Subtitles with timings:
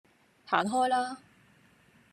[0.47, 1.19] 行開啦